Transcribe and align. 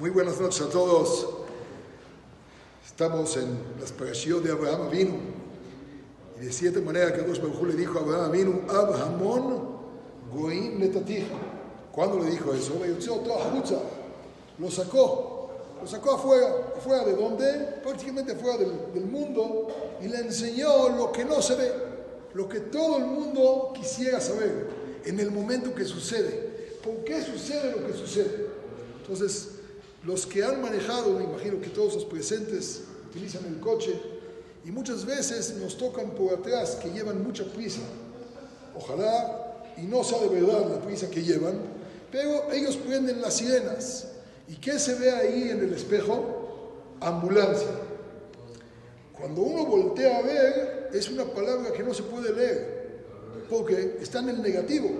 Muy 0.00 0.10
buenas 0.10 0.40
noches 0.40 0.60
a 0.60 0.68
todos. 0.70 1.24
Estamos 2.84 3.36
en 3.36 3.56
las 3.80 3.92
parashiot 3.92 4.42
de 4.42 4.50
Abraham 4.50 4.88
Avinu. 4.88 5.14
Y 6.36 6.46
de 6.46 6.52
cierta 6.52 6.80
manera 6.80 7.12
que 7.12 7.22
Dios 7.22 7.40
le 7.40 7.74
dijo 7.74 8.00
a 8.00 8.02
Abraham 8.02 8.24
Avinu, 8.24 8.62
Abrahamón 8.68 9.78
goim 10.34 10.80
netatija. 10.80 11.36
¿Cuándo 11.92 12.18
le 12.18 12.32
dijo 12.32 12.52
eso? 12.52 12.72
Lo 14.58 14.68
sacó. 14.68 15.50
Lo 15.80 15.86
sacó 15.86 16.14
afuera. 16.14 16.72
¿Afuera 16.76 17.04
de 17.04 17.14
dónde? 17.14 17.44
Prácticamente 17.84 18.32
afuera 18.32 18.58
del, 18.58 18.92
del 18.94 19.04
mundo. 19.04 19.68
Y 20.02 20.08
le 20.08 20.18
enseñó 20.18 20.88
lo 20.88 21.12
que 21.12 21.24
no 21.24 21.40
se 21.40 21.54
ve. 21.54 21.72
Lo 22.34 22.48
que 22.48 22.58
todo 22.58 22.96
el 22.96 23.04
mundo 23.04 23.72
quisiera 23.72 24.20
saber 24.20 24.70
en 25.04 25.20
el 25.20 25.30
momento 25.30 25.72
que 25.72 25.84
sucede. 25.84 26.80
¿Por 26.82 27.04
qué 27.04 27.22
sucede 27.22 27.80
lo 27.80 27.86
que 27.86 27.92
sucede? 27.92 28.48
Entonces, 29.02 29.53
los 30.04 30.26
que 30.26 30.44
han 30.44 30.60
manejado, 30.60 31.12
me 31.12 31.24
imagino 31.24 31.60
que 31.60 31.68
todos 31.68 31.94
los 31.94 32.04
presentes 32.04 32.82
utilizan 33.08 33.46
el 33.46 33.58
coche 33.58 33.98
y 34.64 34.70
muchas 34.70 35.04
veces 35.04 35.56
nos 35.60 35.76
tocan 35.78 36.10
por 36.10 36.34
atrás 36.34 36.76
que 36.82 36.90
llevan 36.90 37.22
mucha 37.22 37.44
prisa. 37.44 37.80
Ojalá 38.76 39.72
y 39.76 39.82
no 39.82 40.04
sea 40.04 40.20
de 40.20 40.28
verdad 40.28 40.68
la 40.68 40.80
prisa 40.80 41.10
que 41.10 41.22
llevan, 41.22 41.58
pero 42.10 42.50
ellos 42.52 42.76
prenden 42.76 43.20
las 43.20 43.34
sirenas. 43.34 44.08
¿Y 44.46 44.56
qué 44.56 44.78
se 44.78 44.94
ve 44.96 45.10
ahí 45.10 45.50
en 45.50 45.60
el 45.60 45.72
espejo? 45.72 46.82
Ambulancia. 47.00 47.68
Cuando 49.18 49.40
uno 49.40 49.64
voltea 49.64 50.18
a 50.18 50.22
ver, 50.22 50.90
es 50.92 51.08
una 51.08 51.24
palabra 51.24 51.72
que 51.72 51.82
no 51.82 51.94
se 51.94 52.02
puede 52.02 52.32
leer, 52.32 53.04
porque 53.48 53.98
está 54.00 54.18
en 54.18 54.30
el 54.30 54.42
negativo. 54.42 54.90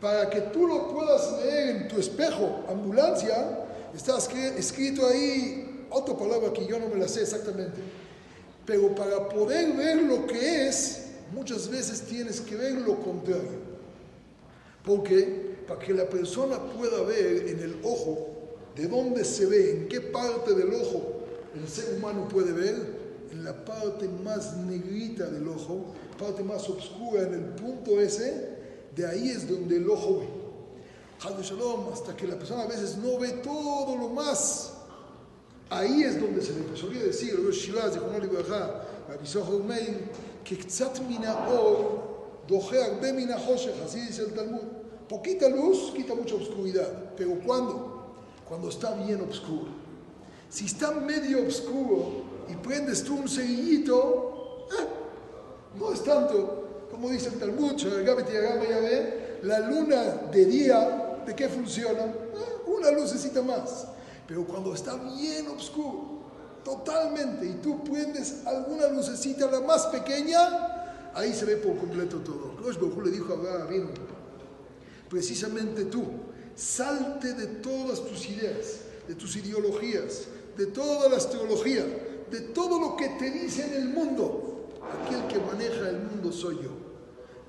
Para 0.00 0.28
que 0.28 0.40
tú 0.40 0.66
lo 0.66 0.88
puedas 0.88 1.40
leer 1.42 1.76
en 1.76 1.88
tu 1.88 1.98
espejo, 1.98 2.64
ambulancia, 2.68 3.67
está 3.94 4.18
escrito 4.56 5.06
ahí 5.06 5.86
otra 5.90 6.16
palabra 6.16 6.52
que 6.52 6.66
yo 6.66 6.78
no 6.78 6.88
me 6.88 6.96
la 6.96 7.08
sé 7.08 7.22
exactamente. 7.22 7.78
Pero 8.66 8.94
para 8.94 9.28
poder 9.28 9.72
ver 9.74 10.02
lo 10.02 10.26
que 10.26 10.68
es, 10.68 11.06
muchas 11.32 11.68
veces 11.68 12.02
tienes 12.02 12.40
que 12.40 12.56
ver 12.56 12.72
lo 12.74 13.00
contrario. 13.00 13.68
Porque 14.84 15.56
para 15.66 15.80
que 15.80 15.92
la 15.92 16.08
persona 16.08 16.58
pueda 16.72 17.02
ver 17.02 17.48
en 17.48 17.60
el 17.60 17.78
ojo 17.82 18.28
de 18.74 18.86
dónde 18.86 19.24
se 19.24 19.46
ve, 19.46 19.70
en 19.72 19.88
qué 19.88 20.00
parte 20.00 20.54
del 20.54 20.72
ojo 20.74 21.18
el 21.54 21.68
ser 21.68 21.96
humano 21.96 22.28
puede 22.28 22.52
ver, 22.52 22.98
en 23.32 23.44
la 23.44 23.64
parte 23.64 24.08
más 24.08 24.56
negrita 24.56 25.26
del 25.26 25.48
ojo, 25.48 25.94
parte 26.18 26.42
más 26.42 26.68
oscura, 26.68 27.22
en 27.22 27.34
el 27.34 27.44
punto 27.54 28.00
ese, 28.00 28.56
de 28.94 29.06
ahí 29.06 29.30
es 29.30 29.48
donde 29.48 29.76
el 29.76 29.88
ojo 29.88 30.20
ve. 30.20 30.37
Shalom, 31.18 31.92
hasta 31.92 32.16
que 32.16 32.28
la 32.28 32.36
persona 32.36 32.62
a 32.62 32.66
veces 32.66 32.96
no 32.96 33.18
ve 33.18 33.30
todo 33.42 33.96
lo 33.96 34.08
más. 34.10 34.74
Ahí 35.68 36.02
es 36.04 36.20
donde 36.20 36.40
se 36.40 36.52
le 36.52 36.76
solía 36.76 37.02
decir, 37.02 37.34
Shilaz, 37.50 37.98
que 40.44 40.56
Ktzat 40.56 41.00
mina 41.00 41.48
or, 41.48 42.44
doje 42.46 42.78
mina 43.12 43.36
hoshech, 43.36 43.74
así 43.84 44.00
dice 44.00 44.22
el 44.22 44.32
Talmud. 44.32 44.62
Poquita 45.08 45.48
luz 45.48 45.92
quita 45.94 46.14
mucha 46.14 46.36
oscuridad, 46.36 47.14
pero 47.16 47.38
¿cuándo? 47.44 48.14
Cuando 48.48 48.68
está 48.68 48.94
bien 48.94 49.20
oscuro. 49.28 49.68
Si 50.48 50.66
está 50.66 50.92
medio 50.92 51.46
oscuro 51.46 52.24
y 52.48 52.54
prendes 52.56 53.02
tú 53.02 53.16
un 53.16 53.28
cerillito, 53.28 54.68
eh, 54.70 54.86
no 55.78 55.92
es 55.92 56.02
tanto, 56.04 56.86
como 56.90 57.10
dice 57.10 57.28
el 57.28 57.38
Talmud, 57.38 57.72
la 59.42 59.58
luna 59.60 60.02
de 60.32 60.44
día 60.46 61.07
¿De 61.28 61.36
qué 61.36 61.46
funciona? 61.46 62.04
Eh, 62.06 62.62
una 62.66 62.90
lucecita 62.90 63.42
más. 63.42 63.86
Pero 64.26 64.46
cuando 64.46 64.72
está 64.72 64.94
bien 64.94 65.46
oscuro, 65.48 66.22
totalmente, 66.64 67.44
y 67.44 67.52
tú 67.62 67.84
prendes 67.84 68.46
alguna 68.46 68.88
lucecita, 68.88 69.50
la 69.50 69.60
más 69.60 69.86
pequeña, 69.88 71.10
ahí 71.12 71.34
se 71.34 71.44
ve 71.44 71.56
por 71.58 71.76
completo 71.76 72.16
todo. 72.20 72.56
Rosh 72.62 72.78
le 73.04 73.10
dijo 73.10 73.34
a 73.34 73.36
Abraham, 73.36 73.90
precisamente 75.10 75.84
tú, 75.84 76.04
salte 76.56 77.34
de 77.34 77.46
todas 77.46 78.02
tus 78.02 78.26
ideas, 78.30 78.78
de 79.06 79.14
tus 79.14 79.36
ideologías, 79.36 80.28
de 80.56 80.64
toda 80.64 81.10
la 81.10 81.18
astrología, 81.18 81.84
de 82.30 82.40
todo 82.40 82.80
lo 82.80 82.96
que 82.96 83.10
te 83.10 83.30
dice 83.30 83.66
en 83.66 83.82
el 83.82 83.88
mundo. 83.90 84.70
Aquel 85.04 85.26
que 85.26 85.38
maneja 85.40 85.90
el 85.90 85.98
mundo 85.98 86.32
soy 86.32 86.56
yo. 86.62 86.70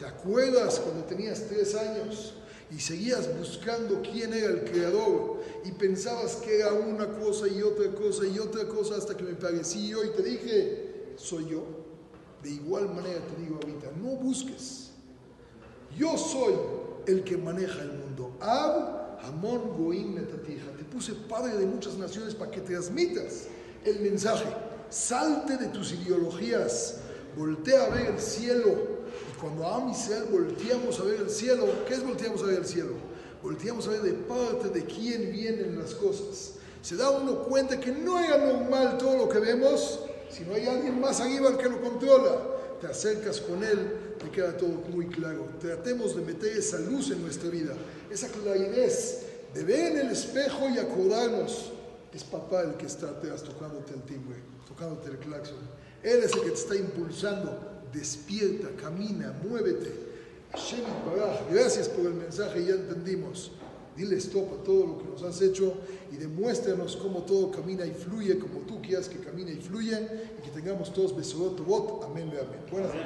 ¿Te 0.00 0.06
acuerdas 0.06 0.80
cuando 0.80 1.04
tenías 1.04 1.46
tres 1.46 1.76
años? 1.76 2.34
Y 2.70 2.80
seguías 2.80 3.36
buscando 3.38 4.02
quién 4.02 4.34
era 4.34 4.48
el 4.48 4.64
creador 4.64 5.40
y 5.64 5.72
pensabas 5.72 6.36
que 6.36 6.60
era 6.60 6.72
una 6.72 7.08
cosa 7.18 7.48
y 7.48 7.62
otra 7.62 7.90
cosa 7.92 8.26
y 8.26 8.38
otra 8.38 8.66
cosa 8.68 8.96
hasta 8.96 9.16
que 9.16 9.24
me 9.24 9.34
parecí 9.34 9.88
yo 9.88 10.04
y 10.04 10.10
te 10.10 10.22
dije, 10.22 11.14
soy 11.16 11.48
yo. 11.48 11.64
De 12.42 12.50
igual 12.50 12.94
manera 12.94 13.20
te 13.20 13.42
digo 13.42 13.56
ahorita, 13.56 13.90
no 14.00 14.16
busques. 14.16 14.90
Yo 15.96 16.16
soy 16.16 16.54
el 17.06 17.24
que 17.24 17.36
maneja 17.36 17.82
el 17.82 17.92
mundo. 17.92 18.36
Ab, 18.40 19.18
Amon, 19.24 19.76
Goim, 19.76 20.14
Netatija. 20.14 20.70
Te 20.76 20.84
puse 20.84 21.14
padre 21.14 21.56
de 21.56 21.66
muchas 21.66 21.96
naciones 21.96 22.34
para 22.34 22.50
que 22.50 22.60
transmitas 22.60 23.46
el 23.84 24.00
mensaje. 24.00 24.44
Salte 24.90 25.56
de 25.56 25.68
tus 25.68 25.92
ideologías. 25.92 26.98
Voltea 27.36 27.86
a 27.86 27.88
ver 27.88 28.06
el 28.06 28.20
cielo 28.20 28.97
y 29.28 29.40
cuando 29.40 29.66
a 29.66 29.90
Israel 29.90 30.24
volteamos 30.30 30.98
a 31.00 31.04
ver 31.04 31.20
el 31.20 31.30
cielo, 31.30 31.66
¿qué 31.86 31.94
es 31.94 32.04
volteamos 32.04 32.42
a 32.42 32.46
ver 32.46 32.58
el 32.58 32.66
cielo? 32.66 32.92
Volteamos 33.42 33.86
a 33.86 33.90
ver 33.90 34.02
de 34.02 34.12
parte 34.14 34.68
de 34.68 34.84
quién 34.84 35.30
vienen 35.30 35.78
las 35.78 35.94
cosas. 35.94 36.54
Se 36.82 36.96
da 36.96 37.10
uno 37.10 37.44
cuenta 37.44 37.78
que 37.78 37.92
no 37.92 38.18
era 38.18 38.38
normal 38.38 38.98
todo 38.98 39.18
lo 39.18 39.28
que 39.28 39.38
vemos, 39.38 40.00
sino 40.30 40.54
hay 40.54 40.66
alguien 40.66 41.00
más 41.00 41.20
arriba 41.20 41.56
que 41.58 41.68
lo 41.68 41.80
controla. 41.80 42.38
Te 42.80 42.86
acercas 42.86 43.40
con 43.40 43.62
él, 43.64 44.14
te 44.18 44.30
queda 44.30 44.56
todo 44.56 44.70
muy 44.92 45.06
claro. 45.06 45.46
Tratemos 45.60 46.14
de 46.16 46.22
meter 46.22 46.56
esa 46.56 46.78
luz 46.78 47.10
en 47.10 47.22
nuestra 47.22 47.50
vida, 47.50 47.74
esa 48.10 48.28
claridad 48.28 48.88
de 49.54 49.64
ver 49.64 49.92
en 49.92 49.98
el 49.98 50.10
espejo 50.10 50.68
y 50.68 50.78
acordarnos. 50.78 51.72
Es 52.14 52.24
papá 52.24 52.62
el 52.62 52.74
que 52.74 52.86
está 52.86 53.10
atrás 53.10 53.42
tocándote 53.42 53.94
el 53.94 54.02
timbre, 54.02 54.36
tocándote 54.66 55.10
el 55.10 55.18
claxon. 55.18 55.58
Él 56.02 56.22
es 56.22 56.32
el 56.32 56.40
que 56.42 56.50
te 56.50 56.54
está 56.54 56.76
impulsando 56.76 57.77
despierta, 57.92 58.68
camina, 58.80 59.34
muévete. 59.48 60.08
Gracias 61.50 61.88
por 61.88 62.06
el 62.06 62.14
mensaje, 62.14 62.64
ya 62.64 62.74
entendimos. 62.74 63.52
Dile 63.96 64.16
stop 64.18 64.60
a 64.60 64.62
todo 64.62 64.86
lo 64.86 64.98
que 64.98 65.04
nos 65.06 65.22
has 65.24 65.42
hecho 65.42 65.74
y 66.12 66.16
demuéstranos 66.16 66.96
cómo 66.96 67.22
todo 67.24 67.50
camina 67.50 67.84
y 67.84 67.90
fluye 67.90 68.38
como 68.38 68.60
tú 68.60 68.80
quieras 68.80 69.08
que 69.08 69.18
camine 69.18 69.50
y 69.50 69.56
fluye 69.56 69.98
y 70.38 70.42
que 70.42 70.50
tengamos 70.50 70.92
todos 70.92 71.16
besorot. 71.16 71.60
Amén, 72.04 72.28
amén. 72.28 72.60
Buenas 72.70 72.94